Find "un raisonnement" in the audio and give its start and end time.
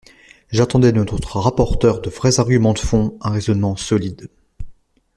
3.21-3.75